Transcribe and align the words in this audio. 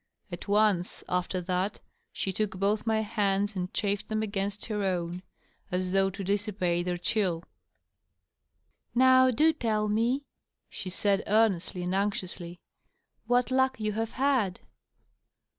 At 0.31 0.47
once, 0.47 1.03
after 1.07 1.41
that, 1.41 1.79
she 2.11 2.33
took 2.33 2.57
both 2.57 2.87
my 2.87 3.01
hands 3.03 3.55
and 3.55 3.71
chafed 3.71 4.07
^em 4.07 4.23
against 4.23 4.65
her 4.65 4.81
own, 4.81 5.21
as 5.69 5.91
though 5.91 6.09
to 6.09 6.23
dissipate 6.23 6.85
their 6.85 6.97
chill." 6.97 7.43
Now 8.95 9.29
do 9.29 9.53
tell 9.53 9.87
me," 9.87 10.23
she 10.71 10.89
said, 10.89 11.21
earnestly 11.27 11.83
and 11.83 11.93
anxiously," 11.93 12.59
what 13.27 13.51
luck 13.51 13.79
you 13.79 13.91
have 13.91 14.13
had." 14.13 14.61